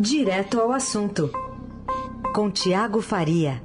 [0.00, 1.30] Direto ao assunto,
[2.34, 3.62] com Tiago Faria.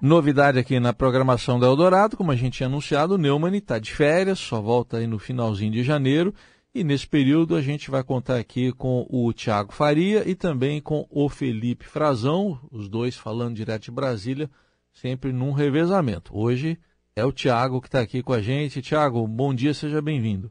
[0.00, 3.94] Novidade aqui na programação da Eldorado, como a gente tinha anunciado, o Neumann está de
[3.94, 6.34] férias, só volta aí no finalzinho de janeiro.
[6.74, 11.06] E nesse período a gente vai contar aqui com o Tiago Faria e também com
[11.08, 14.50] o Felipe Frazão, os dois falando direto de Brasília,
[14.92, 16.36] sempre num revezamento.
[16.36, 16.76] Hoje
[17.14, 18.82] é o Tiago que está aqui com a gente.
[18.82, 20.50] Tiago, bom dia, seja bem-vindo.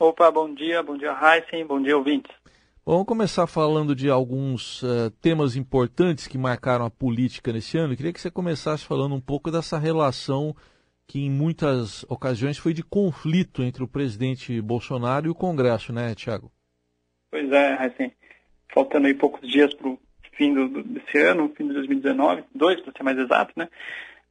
[0.00, 2.34] Opa, bom dia, bom dia Heisen, bom dia ouvintes.
[2.86, 7.92] Vamos começar falando de alguns uh, temas importantes que marcaram a política nesse ano.
[7.92, 10.56] Eu queria que você começasse falando um pouco dessa relação
[11.06, 16.14] que em muitas ocasiões foi de conflito entre o presidente Bolsonaro e o Congresso, né,
[16.14, 16.50] Tiago?
[17.30, 18.10] Pois é, assim,
[18.72, 19.98] faltando aí poucos dias para o
[20.32, 23.68] fim do, desse ano, fim de 2019, dois para ser mais exato, né?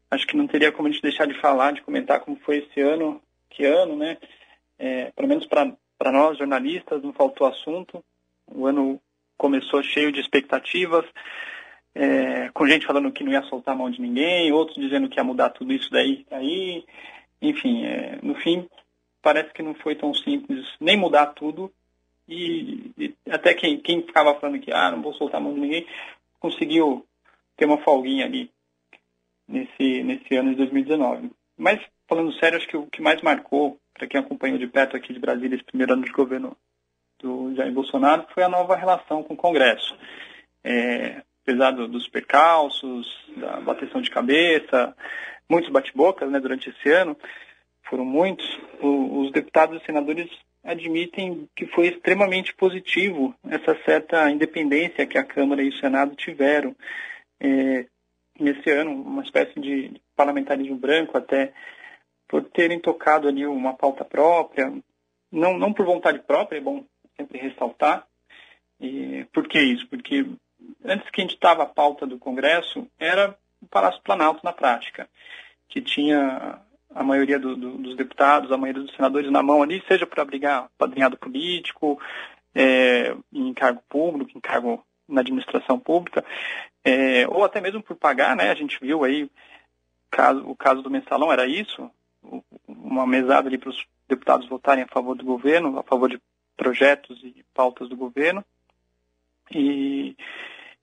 [0.09, 2.81] Acho que não teria como a gente deixar de falar, de comentar como foi esse
[2.81, 4.17] ano, que ano, né?
[4.79, 8.03] É, pelo menos para nós, jornalistas, não faltou assunto.
[8.47, 8.99] O ano
[9.37, 11.05] começou cheio de expectativas,
[11.93, 15.19] é, com gente falando que não ia soltar a mão de ninguém, outros dizendo que
[15.19, 16.83] ia mudar tudo isso daí, aí,
[17.41, 18.67] enfim, é, no fim
[19.21, 21.71] parece que não foi tão simples nem mudar tudo
[22.27, 25.59] e, e, até quem, quem ficava falando que ah, não vou soltar a mão de
[25.59, 25.87] ninguém,
[26.39, 27.05] conseguiu
[27.57, 28.51] ter uma folguinha ali
[29.47, 31.31] nesse, nesse ano de 2019.
[31.57, 35.13] Mas, falando sério, acho que o que mais marcou, para quem acompanhou de perto aqui
[35.13, 36.55] de Brasília esse primeiro ano de governo
[37.21, 39.93] do Jair Bolsonaro, foi a nova relação com o Congresso.
[40.63, 43.05] É, apesar do, dos percalços,
[43.35, 44.95] da bateção de cabeça,
[45.49, 47.17] muitos bate-bocas né, durante esse ano,
[47.83, 48.47] foram muitos,
[48.81, 50.29] os deputados e senadores
[50.63, 56.75] admitem que foi extremamente positivo essa certa independência que a Câmara e o Senado tiveram
[57.39, 57.85] é,
[58.39, 61.51] nesse ano, uma espécie de parlamentarismo branco até,
[62.29, 64.71] por terem tocado ali uma pauta própria,
[65.31, 66.85] não, não por vontade própria, é bom
[67.17, 68.05] sempre ressaltar.
[68.79, 69.85] E por que isso?
[69.87, 70.25] Porque
[70.85, 75.09] antes que a gente estava a pauta do Congresso, era o Palácio Planalto na prática,
[75.67, 76.61] que tinha
[76.93, 80.21] a maioria do, do, dos deputados, a maioria dos senadores na mão ali, seja para
[80.21, 81.99] abrigar padrinhado político,
[82.53, 86.23] é, em cargo público, em cargo na administração pública,
[86.83, 88.51] é, ou até mesmo por pagar, né?
[88.51, 89.29] A gente viu aí
[90.11, 91.89] caso, o caso do mensalão era isso,
[92.67, 96.19] uma mesada ali para os deputados votarem a favor do governo, a favor de
[96.55, 98.43] projetos e pautas do governo.
[99.51, 100.15] E,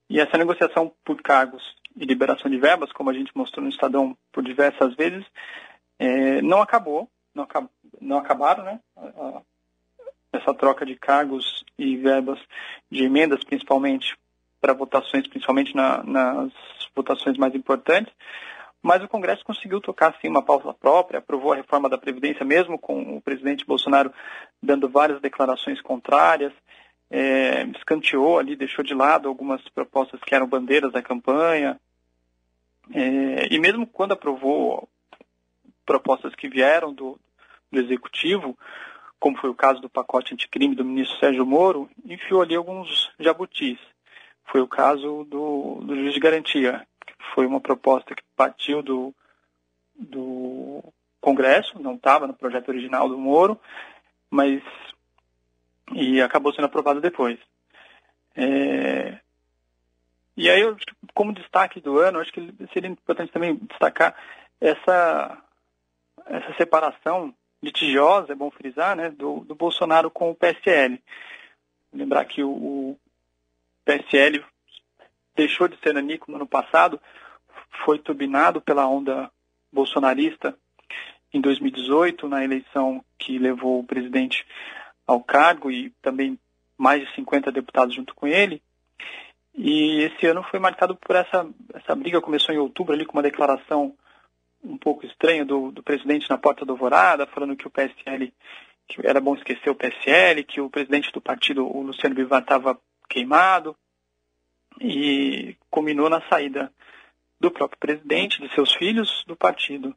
[0.09, 4.17] e essa negociação por cargos e liberação de verbas, como a gente mostrou no Estadão
[4.31, 5.25] por diversas vezes,
[5.99, 7.67] é, não acabou, não, acab
[7.99, 8.79] não acabaram, né?
[10.31, 12.39] Essa troca de cargos e verbas
[12.91, 14.15] de emendas, principalmente
[14.59, 16.51] para votações, principalmente na, nas
[16.95, 18.13] votações mais importantes.
[18.87, 22.79] Mas o Congresso conseguiu tocar, sim, uma pauta própria, aprovou a reforma da Previdência, mesmo
[22.79, 24.13] com o presidente Bolsonaro
[24.63, 26.53] dando várias declarações contrárias
[27.09, 31.77] é, escanteou ali, deixou de lado algumas propostas que eram bandeiras da campanha.
[32.93, 34.87] É, e mesmo quando aprovou
[35.85, 37.19] propostas que vieram do,
[37.69, 38.57] do Executivo,
[39.19, 43.79] como foi o caso do pacote anticrime do ministro Sérgio Moro, enfiou ali alguns jabutis.
[44.45, 46.87] Foi o caso do, do juiz de garantia,
[47.33, 49.13] foi uma proposta que partiu do,
[49.95, 50.83] do
[51.19, 53.59] Congresso, não estava no projeto original do Moro,
[54.29, 54.61] mas
[55.93, 57.39] e acabou sendo aprovado depois.
[58.35, 59.19] É...
[60.35, 60.77] E aí, eu,
[61.13, 64.15] como destaque do ano, acho que seria importante também destacar
[64.61, 65.41] essa,
[66.27, 71.01] essa separação litigiosa, é bom frisar, né, do, do Bolsonaro com o PSL.
[71.91, 72.99] Lembrar que o, o
[73.83, 74.43] PSL
[75.37, 76.99] deixou de ser nanico no ano passado,
[77.85, 79.31] foi turbinado pela onda
[79.71, 80.57] bolsonarista
[81.31, 84.45] em 2018, na eleição que levou o presidente
[85.05, 86.37] ao cargo e também
[86.77, 88.61] mais de 50 deputados junto com ele.
[89.55, 93.23] E esse ano foi marcado por essa, essa briga, começou em outubro ali com uma
[93.23, 93.93] declaração
[94.63, 98.33] um pouco estranha do, do presidente na porta do Alvorada, falando que o PSL,
[98.87, 102.79] que era bom esquecer o PSL, que o presidente do partido, o Luciano Bivar, estava
[103.09, 103.75] queimado,
[104.81, 106.71] e culminou na saída
[107.39, 109.95] do próprio presidente, de seus filhos, do partido.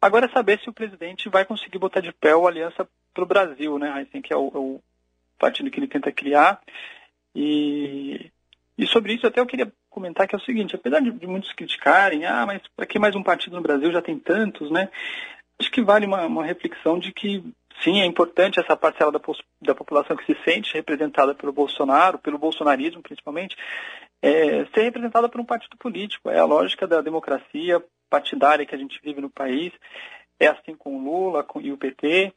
[0.00, 3.26] Agora é saber se o presidente vai conseguir botar de pé a Aliança para o
[3.26, 4.82] Brasil, né, Heisen, que é o, é o,
[5.38, 6.60] partido que ele tenta criar.
[7.34, 8.30] E,
[8.78, 11.52] e sobre isso até eu queria comentar que é o seguinte, apesar de, de muitos
[11.52, 13.90] criticarem, ah, mas para que mais um partido no Brasil?
[13.90, 14.88] Já tem tantos, né?
[15.58, 17.42] Acho que vale uma, uma reflexão de que
[17.82, 19.20] sim, é importante essa parcela da,
[19.62, 23.56] da população que se sente representada pelo Bolsonaro, pelo bolsonarismo principalmente,
[24.22, 26.30] é, ser representada por um partido político.
[26.30, 29.72] É a lógica da democracia partidária que a gente vive no país.
[30.38, 32.32] É assim com o Lula com, e o PT.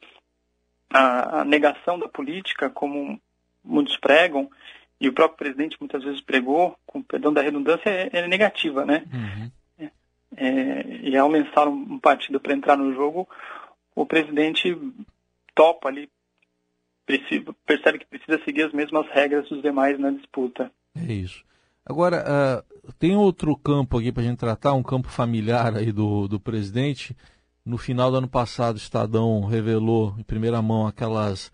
[0.90, 3.20] a, a, negação da política, como
[3.62, 4.50] muitos pregam,
[5.00, 9.04] e o próprio presidente muitas vezes pregou, com perdão da redundância, é, é negativa, né?
[9.12, 9.50] Uhum.
[9.78, 9.90] É,
[10.46, 13.28] é e ao lançar um, um partido para entrar no jogo,
[13.94, 14.76] o presidente
[15.54, 16.08] topa ali,
[17.06, 20.70] percebe que precisa seguir as mesmas regras dos demais na disputa.
[20.96, 21.44] É isso.
[21.84, 26.26] Agora, uh, tem outro campo aqui para a gente tratar, um campo familiar aí do,
[26.26, 27.14] do presidente.
[27.64, 31.52] No final do ano passado, o Estadão revelou em primeira mão aquelas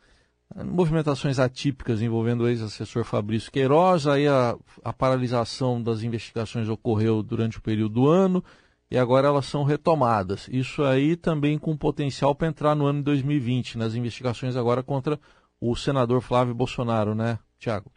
[0.55, 4.07] ah, movimentações atípicas envolvendo o ex-assessor Fabrício Queiroz.
[4.07, 8.45] Aí a, a paralisação das investigações ocorreu durante o período do ano
[8.91, 10.49] e agora elas são retomadas.
[10.49, 15.19] Isso aí também com potencial para entrar no ano de 2020, nas investigações agora contra
[15.61, 17.91] o senador Flávio Bolsonaro, né, Tiago?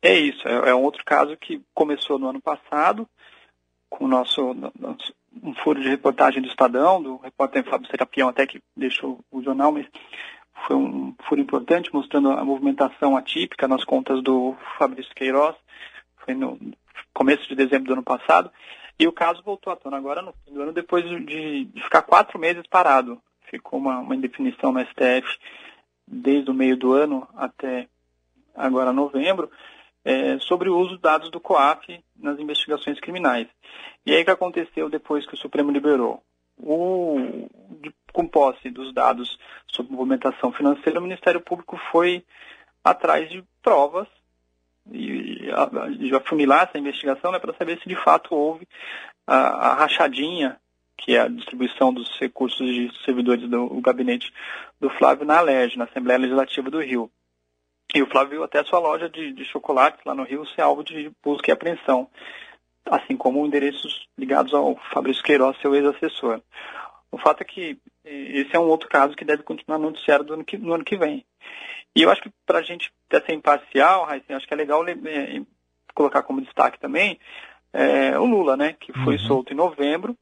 [0.00, 3.08] É isso, é, é, um outro caso que começou no ano passado,
[3.88, 8.46] com o nosso, nosso um furo de reportagem do Estadão, do repórter Fábio Serapião até
[8.46, 9.86] que deixou o jornal, mas
[10.66, 15.56] foi um furo importante, mostrando a movimentação atípica nas contas do Fabrício Queiroz,
[16.18, 16.58] foi no
[17.12, 18.50] começo de dezembro do ano passado,
[18.98, 22.02] e o caso voltou à tona agora no fim do ano, depois de, de ficar
[22.02, 23.20] quatro meses parado.
[23.50, 25.38] Ficou uma, uma indefinição no STF
[26.06, 27.88] desde o meio do ano até
[28.54, 29.50] agora novembro,
[30.04, 33.48] é, sobre o uso de dados do COAF nas investigações criminais.
[34.04, 36.22] E aí o que aconteceu depois que o Supremo liberou?
[36.56, 37.48] O,
[37.80, 42.24] de, com posse dos dados sobre movimentação financeira, o Ministério Público foi
[42.84, 44.06] atrás de provas
[44.90, 45.50] e,
[46.00, 48.66] e, afunilar essa investigação né, para saber se de fato houve
[49.26, 50.58] a, a, rachadinha,
[50.96, 54.32] que é a distribuição dos recursos de servidores do gabinete
[54.80, 57.10] do Flávio na ALERJ, na Assembleia Legislativa do Rio.
[57.94, 60.82] E o Flávio até a sua loja de, de chocolates lá no Rio ser alvo
[60.82, 62.08] de busca e apreensão,
[62.84, 66.40] assim como endereços ligados ao Fabrício Queiroz, seu ex-assessor.
[67.10, 70.34] O fato é que esse é um outro caso que deve continuar no noticiário do
[70.34, 71.24] ano que, no ano que vem.
[71.94, 74.84] E eu acho que para a gente até ser imparcial, Raíssa, acho que é legal
[74.88, 75.42] é,
[75.94, 77.18] colocar como destaque também
[77.72, 79.20] é, o Lula, né, que foi uhum.
[79.20, 80.16] solto em novembro,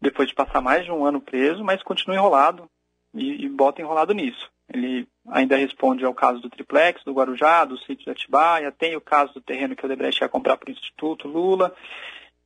[0.00, 2.70] depois de passar mais de um ano preso, mas continua enrolado
[3.14, 4.50] e, e bota enrolado nisso.
[4.72, 9.00] Ele ainda responde ao caso do triplex, do Guarujá, do sítio de Atibaia, tem o
[9.00, 11.74] caso do terreno que o Odebrecht ia comprar para o Instituto Lula,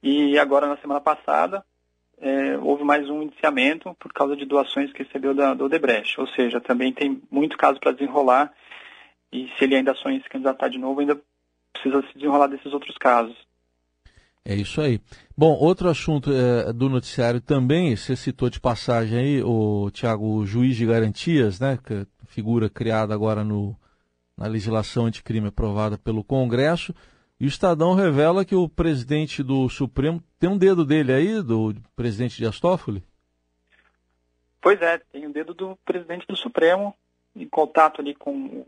[0.03, 1.65] e agora, na semana passada,
[2.21, 6.21] é, houve mais um indiciamento por causa de doações que recebeu da, do Odebrecht.
[6.21, 8.53] Ou seja, também tem muito caso para desenrolar,
[9.33, 11.21] e se ele ainda sonha se candidatar de novo, ainda
[11.73, 13.37] precisa se desenrolar desses outros casos.
[14.45, 15.01] É isso aí.
[15.37, 20.47] Bom, outro assunto é, do noticiário também, você citou de passagem aí, o Tiago, o
[20.47, 23.77] juiz de garantias, né, que é figura criada agora no,
[24.37, 26.95] na legislação anticrime aprovada pelo Congresso,
[27.41, 31.75] e o Estadão revela que o presidente do Supremo tem um dedo dele aí, do
[31.97, 33.03] presidente de Astófoli?
[34.61, 36.95] Pois é, tem o um dedo do presidente do Supremo
[37.35, 38.67] em contato ali com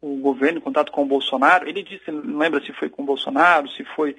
[0.00, 1.68] o governo, em contato com o Bolsonaro.
[1.68, 4.16] Ele disse, não lembra se foi com o Bolsonaro, se foi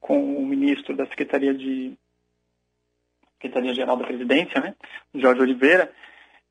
[0.00, 1.96] com o ministro da Secretaria de
[3.34, 4.74] Secretaria Geral da Presidência, né,
[5.14, 5.92] Jorge Oliveira,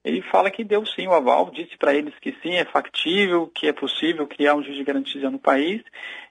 [0.07, 3.67] ele fala que deu sim o aval, disse para eles que sim, é factível, que
[3.67, 5.83] é possível criar um juiz de garantia no país,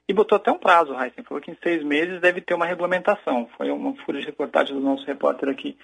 [0.07, 3.47] e botou até um prazo, Heisen, falou que em seis meses deve ter uma regulamentação.
[3.57, 5.77] Foi uma fura de reportagem do nosso repórter aqui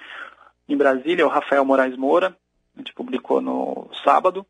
[0.67, 2.35] em Brasília, o Rafael Moraes Moura,
[2.75, 4.45] a gente publicou no sábado.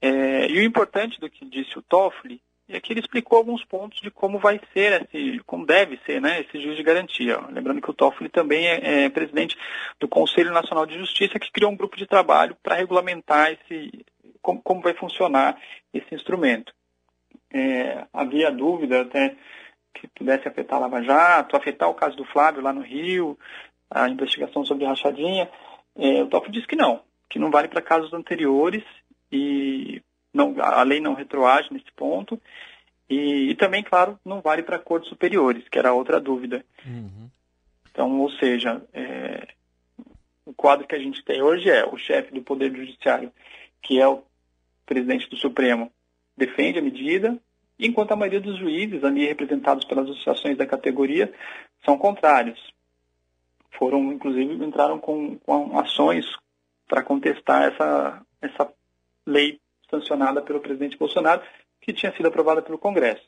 [0.00, 4.00] É, e o importante do que disse o Toffoli e aqui ele explicou alguns pontos
[4.00, 7.40] de como vai ser, esse, como deve ser né, esse juiz de garantia.
[7.50, 9.58] Lembrando que o Toffoli também é, é presidente
[9.98, 14.06] do Conselho Nacional de Justiça, que criou um grupo de trabalho para regulamentar esse,
[14.40, 15.60] como, como, vai funcionar
[15.92, 16.72] esse instrumento.
[17.52, 19.34] É, havia dúvida até
[19.92, 23.36] que pudesse afetar a Lava Jato, afetar o caso do Flávio lá no Rio,
[23.90, 25.50] a investigação sobre rachadinha.
[25.96, 28.84] É, o Toffoli disse que não, que não vale para casos anteriores
[29.32, 30.00] e
[30.32, 32.40] não, a lei não retroage nesse ponto.
[33.08, 36.64] E, e também, claro, não vale para cortes superiores, que era outra dúvida.
[36.86, 37.28] Uhum.
[37.90, 39.48] Então, ou seja, é,
[40.46, 43.32] o quadro que a gente tem hoje é o chefe do Poder Judiciário,
[43.82, 44.22] que é o
[44.86, 45.90] presidente do Supremo,
[46.36, 47.36] defende a medida,
[47.78, 51.32] enquanto a maioria dos juízes, ali representados pelas associações da categoria,
[51.84, 52.58] são contrários.
[53.72, 56.26] Foram, inclusive, entraram com, com ações
[56.88, 58.72] para contestar essa, essa
[59.26, 59.59] lei
[59.90, 61.42] sancionada pelo presidente Bolsonaro,
[61.80, 63.22] que tinha sido aprovada pelo Congresso.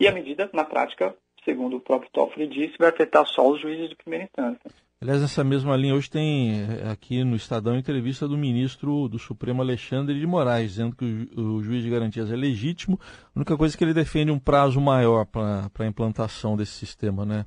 [0.00, 3.90] E a medida, na prática, segundo o próprio Toffoli disse, vai afetar só os juízes
[3.90, 4.70] de primeira instância.
[5.00, 9.60] Aliás, nessa mesma linha, hoje tem eh, aqui no Estadão entrevista do ministro do Supremo
[9.60, 13.00] Alexandre de Moraes, dizendo que o, o juiz de garantias é legítimo.
[13.34, 17.26] A única coisa é que ele defende um prazo maior para a implantação desse sistema,
[17.26, 17.44] né?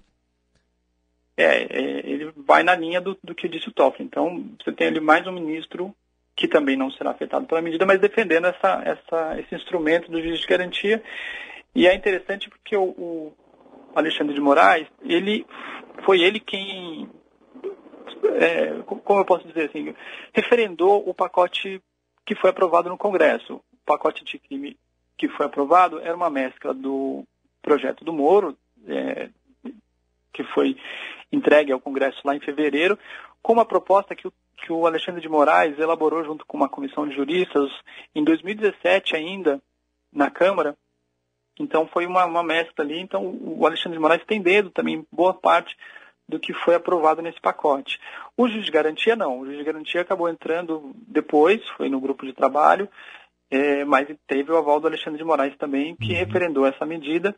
[1.37, 4.03] É, é, ele vai na linha do, do que disse o Toffoli.
[4.03, 5.95] Então, você tem ali mais um ministro
[6.35, 10.39] que também não será afetado pela medida, mas defendendo essa, essa, esse instrumento do juiz
[10.39, 11.01] de garantia.
[11.73, 13.33] E é interessante porque o, o
[13.95, 15.45] Alexandre de Moraes, ele
[16.03, 17.09] foi ele quem,
[18.39, 19.95] é, como eu posso dizer assim,
[20.33, 21.81] referendou o pacote
[22.25, 23.55] que foi aprovado no Congresso.
[23.55, 24.77] O pacote de crime
[25.17, 27.23] que foi aprovado era uma mescla do
[27.61, 29.29] projeto do Moro, é,
[30.33, 30.75] que foi
[31.31, 32.99] entregue ao Congresso lá em fevereiro,
[33.41, 37.07] com uma proposta que o, que o Alexandre de Moraes elaborou junto com uma comissão
[37.07, 37.69] de juristas
[38.13, 39.61] em 2017 ainda,
[40.11, 40.75] na Câmara.
[41.59, 42.99] Então foi uma, uma mescla ali.
[42.99, 45.75] Então o Alexandre de Moraes tem dedo também boa parte
[46.27, 47.99] do que foi aprovado nesse pacote.
[48.35, 49.39] O juiz de garantia não.
[49.39, 52.89] O juiz de garantia acabou entrando depois, foi no grupo de trabalho,
[53.49, 56.17] é, mas teve o aval do Alexandre de Moraes também, que uhum.
[56.17, 57.35] referendou essa medida.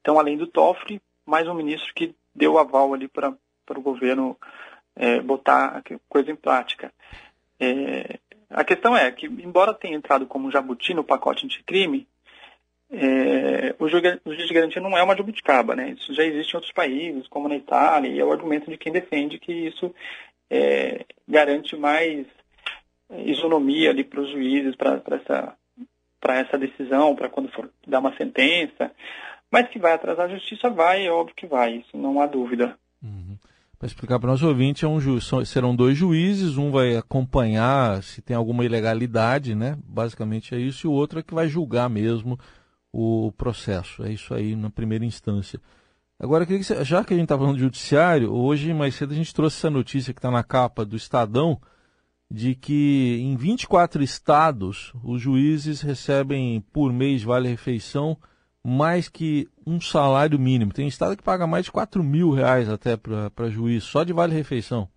[0.00, 3.36] Então, além do Toffoli, mais um ministro que deu o aval ali para
[3.76, 4.36] o governo
[5.00, 6.92] é, botar a coisa em prática.
[7.58, 8.18] É,
[8.50, 12.06] a questão é que, embora tenha entrado como jabuti no pacote anticrime,
[12.92, 15.90] é, o, juiz, de garantia não é uma jabuticaba, né?
[15.90, 18.92] Isso já existe em outros países, como na Itália, e é o argumento de quem
[18.92, 19.94] defende que isso
[20.50, 22.26] é, garante mais
[23.24, 25.56] isonomia ali para os juízes, para essa,
[26.28, 28.92] essa decisão, para quando for dar uma sentença.
[29.50, 32.76] Mas que vai atrasar a justiça, vai, é óbvio que vai, isso não há dúvida.
[33.80, 35.18] Para explicar para o nosso ouvinte, é um ju...
[35.46, 39.78] serão dois juízes, um vai acompanhar se tem alguma ilegalidade, né?
[39.86, 42.38] Basicamente é isso, e o outro é que vai julgar mesmo
[42.92, 44.04] o processo.
[44.04, 45.58] É isso aí na primeira instância.
[46.18, 46.46] Agora,
[46.84, 49.70] já que a gente está falando de judiciário, hoje mais cedo a gente trouxe essa
[49.70, 51.58] notícia que está na capa do Estadão,
[52.30, 58.18] de que em 24 estados os juízes recebem por mês vale-refeição
[58.64, 60.72] mais que um salário mínimo.
[60.72, 64.88] Tem estado que paga mais de 4 mil reais até para juiz, só de vale-refeição.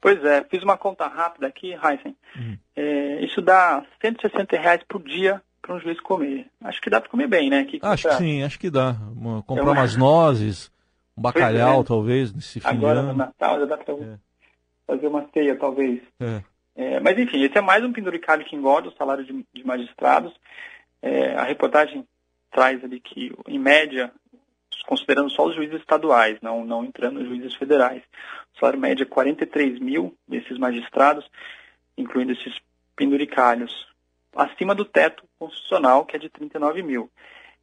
[0.00, 2.16] Pois é, fiz uma conta rápida aqui, Heisen.
[2.34, 2.58] Uhum.
[2.74, 6.46] É, isso dá 160 reais por dia para um juiz comer.
[6.62, 7.64] Acho que dá para comer bem, né?
[7.64, 8.96] Que acho que sim, acho que dá.
[9.14, 9.80] Uma, comprar é uma...
[9.80, 10.72] umas nozes,
[11.16, 11.84] um bacalhau, é.
[11.84, 14.18] talvez, nesse fim Agora no Natal já dá para é.
[14.86, 16.00] fazer uma ceia, talvez.
[16.18, 16.42] É.
[16.76, 17.00] é.
[17.00, 20.32] mas enfim, esse é mais um penduricalho que engorda o salário de, de magistrados.
[21.02, 22.06] É, a reportagem
[22.50, 24.12] traz ali que, em média,
[24.86, 28.02] considerando só os juízes estaduais, não, não entrando os juízes federais,
[28.54, 31.28] o salário médio é 43 mil desses magistrados,
[31.96, 32.58] incluindo esses
[32.96, 33.88] penduricalhos
[34.34, 37.10] acima do teto constitucional, que é de 39 mil.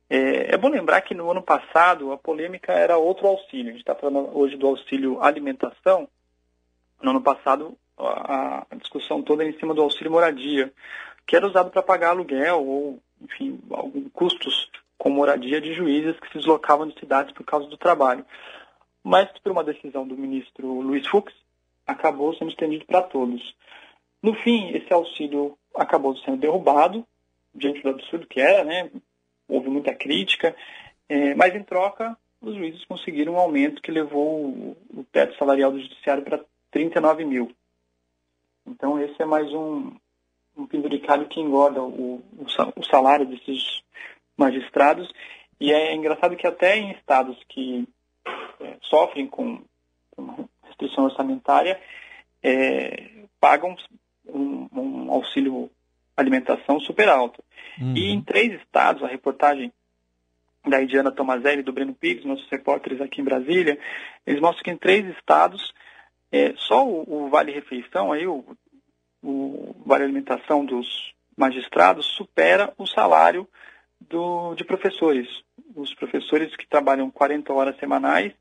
[0.10, 3.70] É, é, bom lembrar que no ano passado a polêmica era outro auxílio.
[3.70, 6.08] A gente está falando hoje do auxílio alimentação.
[7.02, 10.72] No ano passado a, a discussão toda é em cima do auxílio moradia,
[11.26, 16.28] que era usado para pagar aluguel ou, enfim, alguns custos com moradia de juízes que
[16.28, 18.26] se deslocavam de cidades por causa do trabalho.
[19.04, 21.34] Mas, por uma decisão do ministro Luiz Fux,
[21.86, 23.56] acabou sendo estendido para todos.
[24.22, 27.06] No fim, esse auxílio acabou sendo derrubado,
[27.54, 28.90] diante do absurdo que era, né?
[29.48, 30.56] Houve muita crítica,
[31.08, 35.72] é, mas em troca, os juízes conseguiram um aumento que levou o, o teto salarial
[35.72, 37.52] do judiciário para 39 mil.
[38.66, 39.96] Então, esse é mais um,
[40.58, 42.22] um penduricalho que engorda o,
[42.76, 43.82] o, salário desses
[44.36, 45.12] magistrados.
[45.60, 47.88] E é engraçado que até em estados que
[48.60, 49.62] é, sofrem com,
[50.16, 51.80] com restrição orçamentária,
[52.44, 53.10] é,
[53.40, 53.76] pagam
[54.26, 55.70] um, um auxílio
[56.16, 57.44] alimentação super alto.
[57.80, 57.96] Uhum.
[57.96, 59.72] E em três estados, a reportagem
[60.66, 63.80] da Indiana Tomazelli e do Breno Piggs, nossos repórteres aqui em Brasília,
[64.26, 65.74] eles mostram que em três estados,
[66.32, 68.44] é, só o, o Vale Refeição, aí, o,
[69.28, 73.48] o Vale Alimentação dos magistrados supera o salário
[74.00, 75.28] do, de professores.
[75.76, 78.34] Os professores que trabalham 40 horas semanais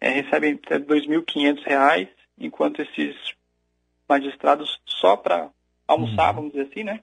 [0.00, 3.14] é, recebem R$ 2.500, enquanto esses
[4.08, 5.50] magistrados só para
[5.86, 6.36] almoçar, uhum.
[6.36, 7.00] vamos dizer assim, né?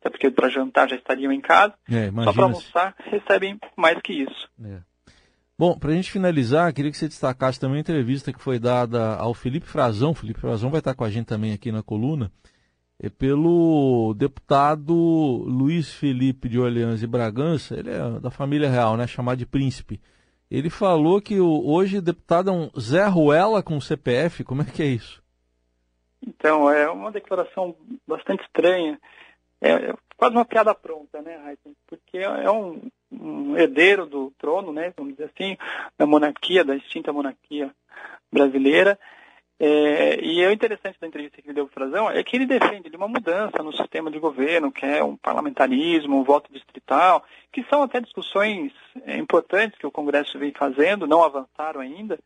[0.00, 1.74] Até porque para jantar já estariam em casa.
[1.90, 4.50] É, só para almoçar recebem mais que isso.
[4.64, 4.78] É.
[5.58, 9.16] Bom, para a gente finalizar, queria que você destacasse também a entrevista que foi dada
[9.16, 10.14] ao Felipe Frazão.
[10.14, 12.30] Felipe Frazão vai estar com a gente também aqui na coluna.
[13.00, 19.06] É pelo deputado Luiz Felipe de Orleans e Bragança, ele é da família real, né,
[19.08, 20.00] chamado de príncipe.
[20.48, 24.82] Ele falou que hoje o deputado é um Zé Ruela com CPF, como é que
[24.82, 25.20] é isso?
[26.24, 28.98] Então, é uma declaração bastante estranha.
[29.60, 31.76] É, é quase uma piada pronta, né, Heisen?
[31.86, 35.56] Porque é um, um, herdeiro do trono, né, vamos dizer assim,
[35.96, 37.70] da monarquia, da extinta monarquia
[38.32, 38.98] brasileira.
[39.60, 42.36] É, e é o interessante da entrevista que ele deu para o Frazão é que
[42.36, 47.24] ele defende uma mudança no sistema de governo, que é um parlamentarismo, um voto distrital,
[47.52, 48.72] que são até discussões
[49.04, 52.20] é, importantes que o Congresso vem fazendo, não avançaram ainda,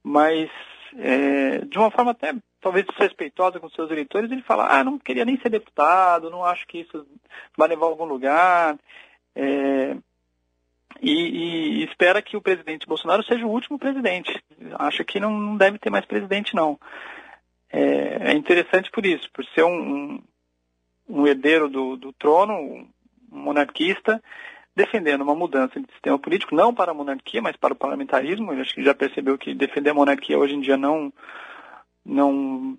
[0.00, 0.48] mas
[0.96, 5.24] é, de uma forma até talvez desrespeitosa com seus eleitores, ele fala, ah, não queria
[5.24, 7.06] nem ser deputado, não acho que isso
[7.56, 8.78] vai levar a algum lugar.
[9.34, 9.96] É,
[11.00, 14.32] e, e, espera que o presidente Bolsonaro seja o último presidente.
[14.78, 16.78] Acha que não, não deve ter mais presidente, não.
[17.72, 20.22] É, é interessante por isso, por ser um,
[21.08, 22.88] um, herdeiro do, do trono, um
[23.30, 24.22] monarquista,
[24.74, 28.52] defendendo uma mudança de sistema político, não para a monarquia, mas para o parlamentarismo.
[28.52, 31.12] Ele acho que já percebeu que defender a monarquia hoje em dia não,
[32.04, 32.76] não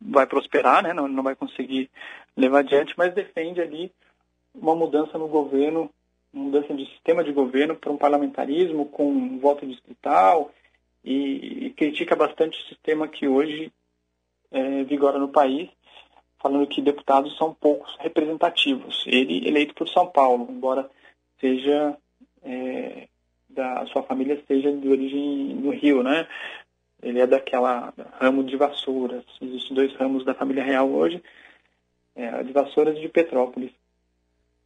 [0.00, 0.92] vai prosperar, né?
[0.92, 1.90] não, não vai conseguir
[2.36, 3.92] levar adiante, mas defende ali
[4.54, 5.90] uma mudança no governo,
[6.34, 10.50] mudança de sistema de governo para um parlamentarismo com voto distrital
[11.04, 13.72] e, e critica bastante o sistema que hoje
[14.50, 15.70] é, vigora no país,
[16.40, 19.04] falando que deputados são poucos representativos.
[19.06, 20.90] Ele eleito por São Paulo, embora
[21.40, 21.96] seja
[22.42, 23.08] é,
[23.48, 26.26] da sua família seja de origem no Rio, né?
[27.02, 29.24] Ele é daquela ramo de Vassouras.
[29.40, 31.22] Existem dois ramos da família real hoje,
[32.16, 33.70] é, de Vassouras e de Petrópolis.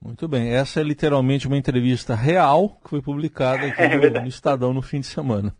[0.00, 4.28] Muito bem, essa é literalmente uma entrevista real que foi publicada aqui é, no, no,
[4.28, 5.54] Estadão no fim de semana.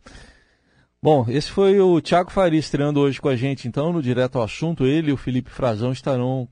[1.03, 4.45] Bom, esse foi o Tiago Faria estreando hoje com a gente, então, no Direto ao
[4.45, 4.87] Assunto.
[4.87, 6.49] Ele e o Felipe Frazão estarão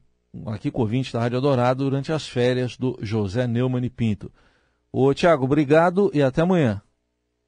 [0.46, 4.32] aqui com o ouvinte da Rádio Dourado durante as férias do José Neumann e Pinto.
[4.92, 6.82] Ô, Tiago, obrigado e até amanhã.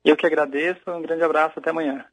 [0.05, 0.81] Eu que agradeço.
[0.89, 1.59] Um grande abraço.
[1.59, 2.05] Até amanhã.